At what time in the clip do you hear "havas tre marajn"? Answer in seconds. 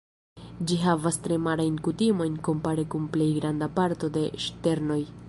0.85-1.77